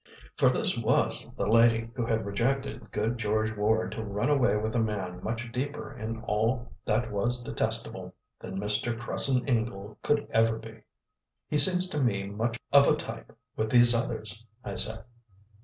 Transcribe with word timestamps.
For 0.35 0.49
this 0.49 0.75
was 0.79 1.29
the 1.37 1.45
lady 1.45 1.91
who 1.93 2.07
had 2.07 2.25
rejected 2.25 2.89
good 2.89 3.19
George 3.19 3.55
Ward 3.55 3.91
to 3.91 4.03
run 4.03 4.29
away 4.31 4.57
with 4.57 4.73
a 4.73 4.79
man 4.79 5.21
much 5.23 5.51
deeper 5.51 5.95
in 5.95 6.23
all 6.23 6.71
that 6.85 7.11
was 7.11 7.43
detestable 7.43 8.15
than 8.39 8.57
Mr. 8.59 8.99
Cresson 8.99 9.47
Ingle 9.47 9.99
could 10.01 10.27
ever 10.31 10.57
be! 10.57 10.81
"He 11.47 11.59
seems 11.59 11.87
to 11.89 12.01
me 12.01 12.23
much 12.25 12.59
of 12.71 12.87
a 12.87 12.95
type 12.95 13.37
with 13.55 13.69
these 13.69 13.93
others," 13.93 14.47
I 14.63 14.73
said. 14.73 15.03